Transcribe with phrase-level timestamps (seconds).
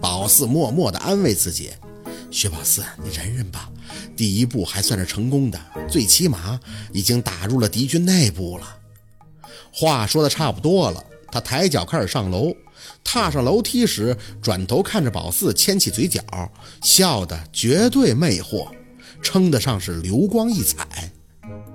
[0.00, 1.72] 宝四默默地安慰自己
[2.30, 3.68] ：“薛宝四，你忍忍吧，
[4.16, 6.58] 第一步还算是成功的，最起码
[6.92, 8.76] 已经打入了敌军内部了。”
[9.72, 12.54] 话说的差不多了，他抬脚开始上楼。
[13.02, 16.22] 踏上楼梯时，转头看着宝四，牵起嘴角，
[16.82, 18.68] 笑得绝对魅惑，
[19.20, 21.10] 称得上是流光溢彩。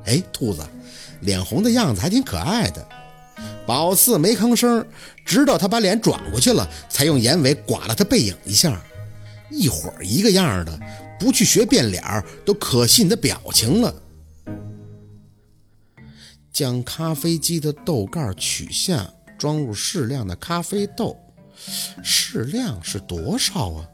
[0.05, 0.65] 哎，兔子，
[1.21, 2.87] 脸红的样子还挺可爱的。
[3.65, 4.85] 宝四没吭声，
[5.25, 8.81] 直到他把脸转过去了，才用眼尾刮了他背影一下。
[9.49, 10.79] 一会儿一个样的，
[11.19, 12.03] 不去学变脸
[12.45, 13.93] 都可惜你的表情了。
[16.51, 21.17] 将咖啡机的豆盖取下，装入适量的咖啡豆。
[22.03, 23.87] 适量是多少啊？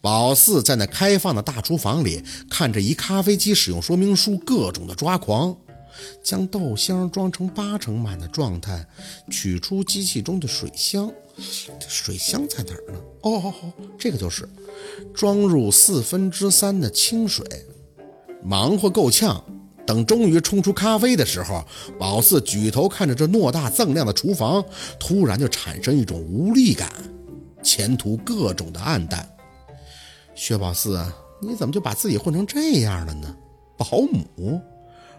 [0.00, 5.56] 宝四在那开放的大厨房里，看着一咖啡机使用说明书，各种的抓狂。
[6.22, 8.86] 将豆箱装成八成满的状态，
[9.30, 11.12] 取出机器中的水箱。
[11.88, 12.98] 水箱在哪儿呢？
[13.22, 14.48] 哦哦哦，这个就是。
[15.14, 17.44] 装入四分之三的清水，
[18.42, 19.42] 忙活够呛。
[19.86, 21.62] 等终于冲出咖啡的时候，
[21.98, 24.64] 宝四举头看着这偌大锃亮的厨房，
[24.98, 26.90] 突然就产生一种无力感，
[27.62, 29.28] 前途各种的暗淡。
[30.34, 31.04] 薛宝四，
[31.42, 33.36] 你怎么就把自己混成这样了呢？
[33.76, 34.60] 保姆，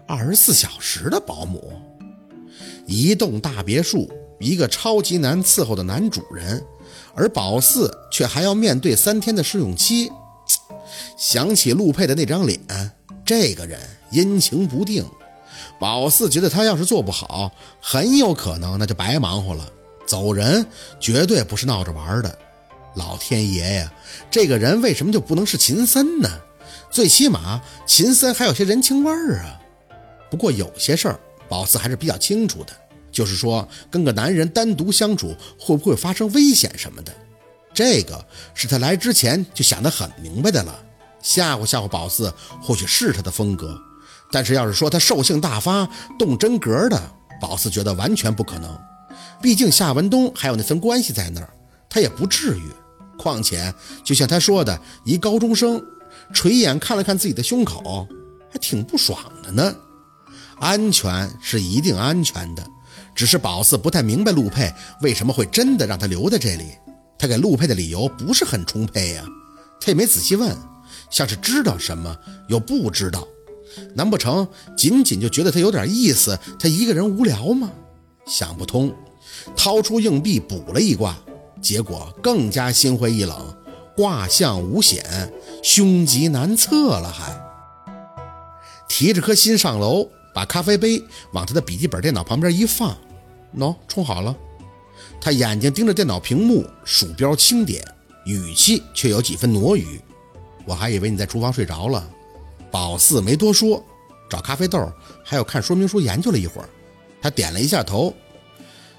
[0.06, 1.72] 二十四小时的保姆，
[2.86, 6.64] 一栋大别墅，一个超级难伺候的男主人，
[7.14, 10.10] 而宝四却还要面对三天的试用期。
[11.18, 12.60] 想起陆佩的那张脸，
[13.24, 13.78] 这个人。
[14.12, 15.04] 阴晴不定，
[15.80, 19.68] 宝四觉得他要是做不好，很有可能那就白忙活了。
[20.06, 20.64] 走人
[21.00, 22.38] 绝对不是闹着玩的。
[22.94, 23.92] 老天爷呀，
[24.30, 26.30] 这个人为什么就不能是秦森呢？
[26.88, 29.60] 最起码秦森还有些人情味儿啊。
[30.30, 32.72] 不过有些事儿，宝四还是比较清楚的，
[33.10, 37.12] 就是说跟个男人单独相处会不会发生危险什么的，
[37.72, 40.82] 这个是他来之前就想得很明白的了。
[41.22, 42.32] 吓唬吓唬宝四，
[42.62, 43.76] 或许是他的风格。
[44.30, 45.88] 但是，要是说他兽性大发、
[46.18, 47.00] 动真格的，
[47.40, 48.78] 宝四觉得完全不可能。
[49.40, 51.48] 毕竟夏文东还有那层关系在那儿，
[51.88, 52.70] 他也不至于。
[53.18, 53.72] 况且，
[54.04, 55.82] 就像他说的，一高中生
[56.32, 58.06] 垂眼看了看自己的胸口，
[58.50, 59.74] 还挺不爽的呢。
[60.58, 62.66] 安全是一定安全的，
[63.14, 64.72] 只是宝四不太明白陆佩
[65.02, 66.64] 为什么会真的让他留在这里。
[67.18, 69.24] 他给陆佩的理由不是很充沛呀，
[69.80, 70.56] 他也没仔细问，
[71.10, 72.16] 像是知道什么
[72.48, 73.26] 又不知道。
[73.94, 74.46] 难不成
[74.76, 77.70] 仅仅就觉得他有点意思，他一个人无聊吗？
[78.26, 78.94] 想不通，
[79.54, 81.16] 掏出硬币补了一卦，
[81.60, 83.54] 结果更加心灰意冷，
[83.94, 87.10] 卦象无险，凶吉难测了。
[87.10, 87.34] 还
[88.88, 91.02] 提着颗心上楼，把咖啡杯
[91.32, 92.94] 往他的笔记本电脑旁边一放，
[93.56, 94.36] 喏，冲好了。
[95.18, 97.82] 他眼睛盯着电脑屏幕，鼠标轻点，
[98.26, 99.98] 语气却有几分挪语。
[100.66, 102.06] 我还以为你在厨房睡着了。
[102.70, 103.82] 宝四没多说，
[104.28, 104.92] 找咖啡豆，
[105.24, 106.68] 还有看说明书研究了一会儿，
[107.22, 108.12] 他点了一下头。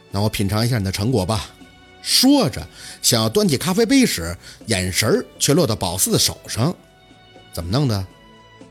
[0.10, 1.52] 那我品尝一下你的成果吧。
[2.02, 2.68] 说着，
[3.04, 6.76] 想要端起咖啡杯时，眼神却落到宝四的手上。
[7.54, 8.08] 怎么弄的？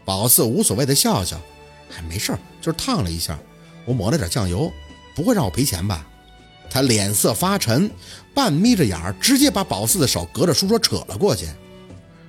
[0.05, 1.41] 宝四无所谓的笑笑，
[1.97, 3.39] 哎，没事儿，就是烫了一下，
[3.85, 4.73] 我抹了点酱油，
[5.15, 6.07] 不会让我赔钱吧？
[6.69, 7.91] 他脸色发沉，
[8.35, 11.49] 半眯着眼儿，直接把宝四的手隔着书桌扯了过去。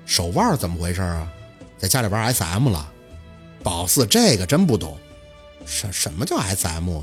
[0.06, 1.28] 手腕怎么回事啊？
[1.78, 2.92] 在家里玩 SM 了，
[3.62, 4.98] 宝四这个真不懂，
[5.66, 7.02] 什什么叫 SM？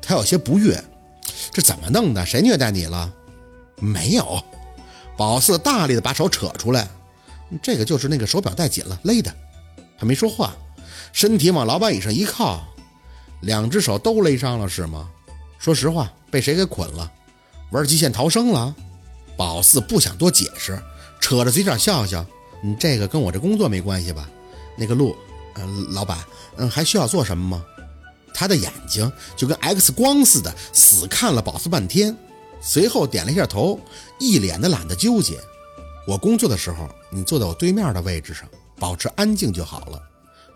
[0.00, 0.82] 他有些不悦，
[1.52, 2.24] 这怎么弄的？
[2.24, 3.12] 谁虐待你了？
[3.78, 4.42] 没有，
[5.16, 6.88] 宝四大力的把手扯出来，
[7.62, 9.34] 这个就是那个手表带紧了勒的，
[9.98, 10.56] 他没说话，
[11.14, 12.66] 身体往老板椅上一靠，
[13.40, 15.08] 两只手都勒伤了是吗？
[15.60, 17.08] 说实话，被谁给捆了？
[17.70, 18.74] 玩极限逃生了？
[19.36, 20.76] 宝四不想多解释，
[21.20, 22.26] 扯着嘴角笑笑。
[22.60, 24.28] 你这个跟我这工作没关系吧？
[24.76, 25.16] 那个路，
[25.54, 26.18] 嗯，老板，
[26.56, 27.64] 嗯，还需要做什么吗？
[28.34, 32.16] 他的眼睛就跟 X 光似的，死看了宝四半天，
[32.60, 33.78] 随后点了一下头，
[34.18, 35.38] 一脸的懒得纠结。
[36.08, 38.48] 我工作的时候，你坐在我对面的位置上，
[38.80, 40.02] 保持安静就好了。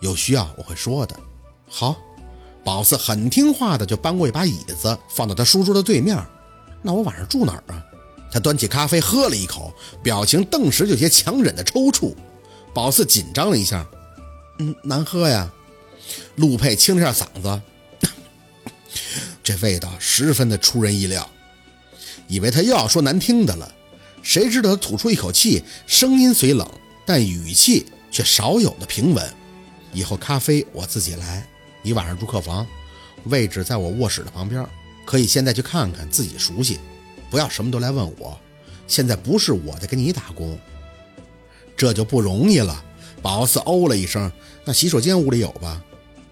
[0.01, 1.19] 有需要我会说的。
[1.69, 1.97] 好，
[2.65, 6.17] 宝四很听话的就搬过一把椅子，放到他书桌的对面。
[6.83, 7.85] 那我晚上住哪儿啊？
[8.31, 9.73] 他端起咖啡喝了一口，
[10.03, 12.15] 表情顿时有些强忍的抽搐。
[12.75, 13.87] 宝四紧张了一下，
[14.59, 15.51] 嗯，难喝呀。
[16.37, 17.61] 陆佩清了下嗓子，
[19.43, 21.29] 这味道十分的出人意料，
[22.29, 23.71] 以为他又要说难听的了，
[24.23, 26.67] 谁知道他吐出一口气，声音虽冷，
[27.05, 29.35] 但语气却少有的平稳。
[29.93, 31.47] 以后咖啡我自己来，
[31.83, 32.67] 你晚上住客房，
[33.25, 34.67] 位置在我卧室的旁边，
[35.05, 36.79] 可以现在去看看，自己熟悉。
[37.31, 38.39] 不要什么都来问我，
[38.87, 40.59] 现在不是我在给你打工，
[41.77, 42.85] 这就不容易了。
[43.21, 44.31] 宝四哦了一声，
[44.65, 45.83] 那洗手间屋里有吧？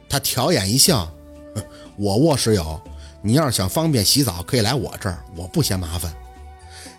[0.08, 1.12] 他挑眼一笑，
[1.96, 2.80] 我卧室有。
[3.22, 6.14] 你要是想方便洗澡，可以来我这儿，我不嫌麻烦。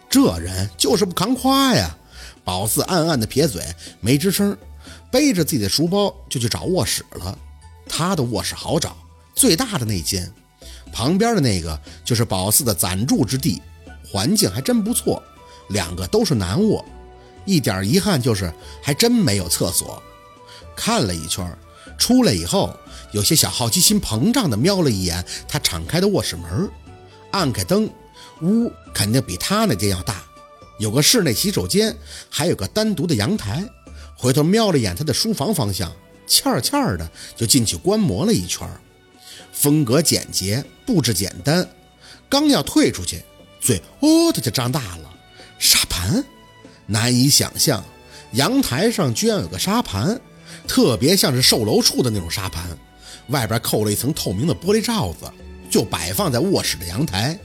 [0.09, 1.95] 这人就是不扛夸呀！
[2.43, 3.63] 宝四暗暗的撇嘴，
[4.01, 4.57] 没吱声，
[5.11, 7.37] 背着自己的书包就去找卧室了。
[7.87, 8.95] 他的卧室好找，
[9.33, 10.31] 最大的那间，
[10.91, 13.61] 旁边的那个就是宝四的暂住之地，
[14.05, 15.23] 环境还真不错。
[15.69, 16.83] 两个都是男卧，
[17.45, 20.01] 一点遗憾就是还真没有厕所。
[20.75, 21.57] 看了一圈，
[21.97, 22.73] 出来以后
[23.11, 26.69] 有些小好奇心膨胀的瞄了一眼他敞开的卧室门，
[27.31, 27.89] 按开灯，
[28.41, 30.23] 屋肯定比他那间要大，
[30.79, 31.95] 有个室内洗手间，
[32.29, 33.67] 还有个单独的阳台。
[34.17, 35.91] 回头瞄了眼他的书房方向。
[36.29, 38.67] 欠欠的就进去观摩了一圈，
[39.53, 41.65] 风格简洁，布置简单。
[42.27, 43.23] 刚要退出去，
[43.61, 45.09] 嘴哦的就张大了。
[45.57, 46.21] 沙盘，
[46.85, 47.81] 难以想象，
[48.33, 50.19] 阳台上居然有个沙盘，
[50.67, 52.77] 特别像是售楼处的那种沙盘，
[53.27, 55.31] 外边扣了一层透明的玻璃罩子，
[55.71, 57.39] 就摆放在卧室的阳台。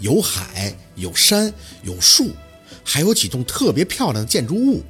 [0.00, 1.54] 有海，有山，
[1.84, 2.32] 有树，
[2.82, 4.82] 还有几栋特别漂亮的建筑物。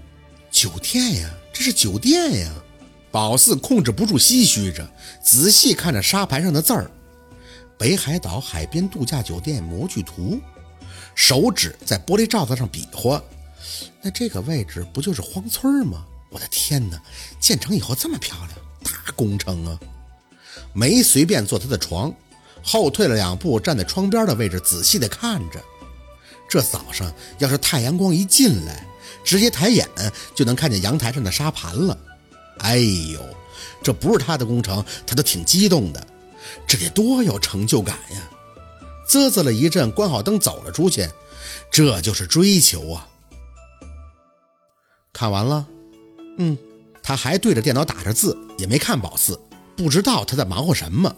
[0.55, 2.53] 酒店呀，这是酒店呀。
[3.11, 4.89] 宝四控制不住唏嘘着，
[5.21, 6.89] 仔细看着沙盘上的字儿
[7.77, 10.41] ：“北海岛海边度假酒店模具图。”
[11.17, 13.21] 手指在玻璃罩子上比划。
[14.01, 16.05] 那这个位置不就是荒村吗？
[16.31, 17.03] 我的天哪！
[17.41, 18.51] 建成以后这么漂亮，
[18.85, 19.79] 大工程啊！
[20.73, 22.15] 没随便坐他的床，
[22.63, 25.61] 后退了两步，站在窗边的位置仔细地看着。
[26.49, 28.87] 这早上要是太阳光一进来，
[29.25, 29.89] 直接抬眼
[30.35, 31.97] 就能看见阳台上的沙盘了。
[32.59, 33.21] 哎呦，
[33.83, 36.07] 这不是他的工程，他都挺激动的，
[36.67, 38.31] 这得多有成就感呀！
[39.07, 41.09] 啧啧了一阵，关好灯走了出去。
[41.71, 43.09] 这就是追求啊！
[45.13, 45.67] 看完了，
[46.39, 46.57] 嗯，
[47.03, 49.39] 他还对着电脑打着字，也没看宝四，
[49.77, 51.15] 不知道他在忙活什么。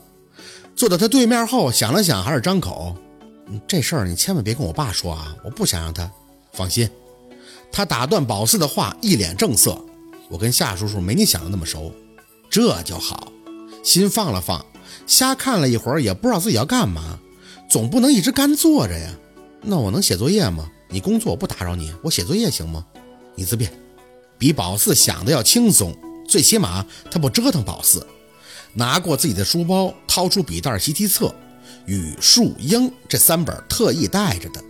[0.74, 2.96] 坐到他对面后，想了想，还是张口
[3.68, 6.10] ：“这事儿你千万别跟我爸说啊，我不想让他
[6.52, 6.90] 放心。”
[7.70, 9.80] 他打断宝四的话，一脸正色。
[10.28, 11.92] 我跟夏叔叔没你想的那么熟，
[12.50, 13.32] 这就好，
[13.82, 14.64] 心放了放，
[15.06, 17.18] 瞎看了一会儿，也不知道自己要干嘛，
[17.70, 19.14] 总不能一直干坐着呀。
[19.62, 20.70] 那我能写作业吗？
[20.88, 22.84] 你工作我不打扰你，我写作业行吗？
[23.34, 23.72] 你自便。
[24.38, 25.96] 比宝四想的要轻松，
[26.28, 28.06] 最起码他不折腾宝四。
[28.74, 31.34] 拿过自己的书包，掏出笔袋、习题册，
[31.86, 34.62] 语数英这三本特意带着的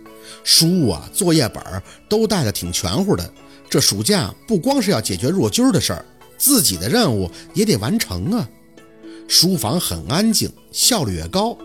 [0.43, 1.63] 书啊，作业本
[2.09, 3.33] 都带的挺全乎的。
[3.69, 6.05] 这暑假不光是要解决若君的事儿，
[6.37, 8.47] 自己的任务也得完成啊。
[9.27, 11.57] 书房很安静，效率也高。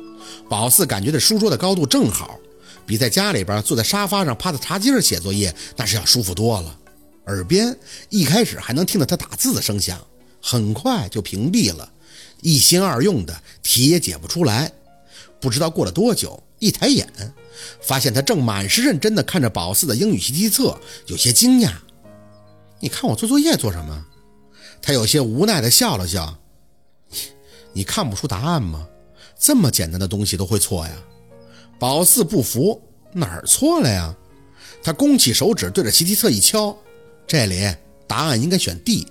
[0.49, 2.39] 宝四感觉这书桌的高度正好，
[2.85, 6.79] 比在家里边坐在沙发上趴在茶几上写作业那是要舒服多了。
[7.27, 7.77] 耳边
[8.09, 9.97] 一开始还能听到他打字的声响，
[10.41, 11.89] 很快就屏蔽了。
[12.41, 14.73] 一心二用的题也解不出来。
[15.41, 17.05] 不知道过了多久，一抬眼，
[17.81, 21.73] 发现他正满是认真地看着宝四的英语习题册，有些惊讶。
[22.79, 24.07] 你看我做作业做什么？
[24.81, 26.39] 他有些无奈地笑了笑。
[27.73, 28.87] 你看不出答案吗？
[29.37, 30.93] 这么简单的东西都会错呀！
[31.81, 32.81] 宝四不服，
[33.13, 34.15] 哪儿错了呀？
[34.85, 36.77] 他弓起手指对着习题册一敲，
[37.27, 37.75] 这里
[38.07, 39.05] 答案应该选 D。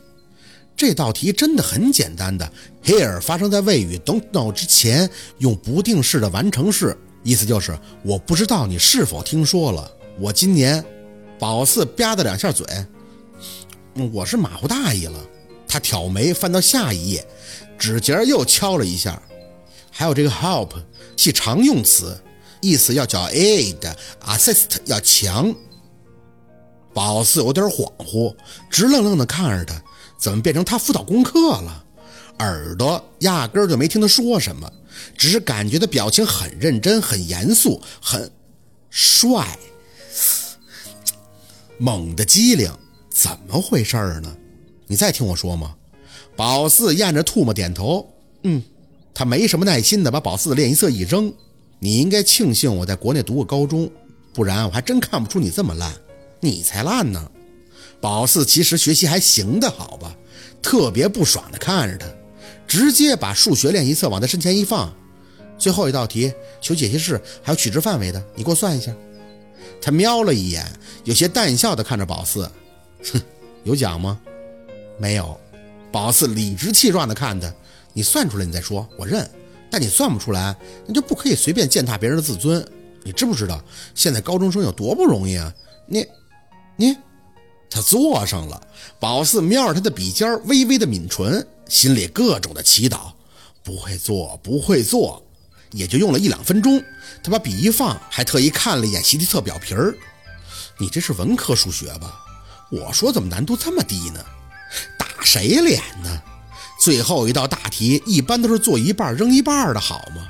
[0.78, 2.50] 这道题真的很简单的
[2.82, 5.10] ，Here 发生在谓语 don't know 之前，
[5.40, 9.92] 用不定式的完成式，意思就是我不知道你是否听说了。
[10.20, 10.84] 我今年，
[11.40, 12.66] 宝四吧嗒两下嘴。
[14.12, 15.20] 我是马虎大意了，
[15.68, 17.28] 他挑眉翻到下一页，
[17.78, 19.22] 指节又敲了一下。
[19.92, 20.72] 还有这个 help
[21.18, 22.18] 系常用词，
[22.62, 25.54] 意思要叫 aid，assist 要强。
[26.94, 28.36] 宝四有点恍惚，
[28.70, 29.82] 直愣愣地看着他，
[30.18, 31.86] 怎么变成他辅导功课了？
[32.40, 34.72] 耳朵压根就没听他说什么，
[35.18, 38.32] 只是感觉他表情很认真、很严肃、很
[38.90, 39.58] 帅，
[41.78, 42.72] 猛的机灵。
[43.10, 44.36] 怎么回事儿呢？
[44.88, 45.76] 你再听我说嘛。
[46.36, 48.10] 宝四咽着唾沫点头，
[48.44, 48.64] 嗯，
[49.14, 51.32] 他没什么耐心的把宝四的练习册一扔。
[51.78, 53.92] 你应该庆幸我在国内读过高中，
[54.34, 55.94] 不然我还真看不出你这么烂。
[56.40, 57.30] 你才烂呢。
[58.00, 60.16] 宝四其实学习还行的，好吧？
[60.62, 62.08] 特别不爽的看着他，
[62.72, 64.90] 直接把数学练习册往他身前一放。
[65.58, 68.96] 最后一道题，求解析式，还有取值范围的，你给我算一下。
[69.82, 70.66] 他瞄了一眼，
[71.04, 72.50] 有些淡笑的看着宝四。
[73.12, 73.22] 哼，
[73.66, 74.18] 有奖吗？
[74.98, 75.38] 没有。
[75.92, 77.54] 宝四理直气壮地看他，
[77.92, 79.30] 你算出来你再说，我认。
[79.70, 80.56] 但你算不出来，
[80.88, 82.66] 那就不可以随便践踏别人的自尊。
[83.04, 83.62] 你知不知道
[83.94, 85.54] 现在高中生有多不容易啊？
[85.86, 86.08] 你，
[86.78, 86.96] 你，
[87.70, 88.66] 他坐上了。
[88.98, 93.13] 宝四瞄着他的笔尖，微微的抿唇，心里各种的祈祷。
[93.63, 95.24] 不会做，不会做，
[95.72, 96.84] 也就用了一两分钟。
[97.24, 99.96] 他把笔一放，还特意看了一眼习题册表皮儿。
[100.78, 102.20] 你这是文科数学吧？
[102.70, 104.20] 我说怎么难度这么低呢？
[104.98, 106.22] 打谁脸呢？
[106.82, 110.28] 最后一道大题一般都是做一半扔一半的好吗？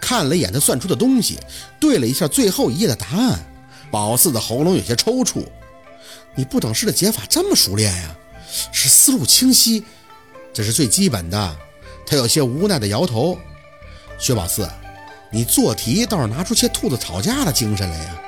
[0.00, 1.40] 看了一眼他算出的东西，
[1.80, 3.40] 对了一下最后一页的答案，
[3.90, 5.44] 宝四的喉咙有些抽搐。
[6.36, 8.14] 你不等式的解法这么熟练呀？
[8.72, 9.84] 是思路清晰，
[10.52, 11.56] 这是最基本的。
[12.06, 13.38] 他有些无奈的摇头。
[14.18, 14.68] 薛宝四，
[15.30, 18.22] 你做题倒是拿出些兔子吵架的精神来呀。